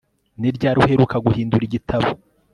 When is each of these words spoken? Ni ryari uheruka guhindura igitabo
Ni 0.39 0.49
ryari 0.55 0.77
uheruka 0.79 1.15
guhindura 1.25 1.63
igitabo 1.65 2.07